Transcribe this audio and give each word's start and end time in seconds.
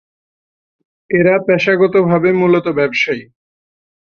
এরা 1.09 1.35
পেশাগতভাবে 1.47 2.29
মূলত 2.33 2.65
ব্যবসায়ী। 2.77 3.23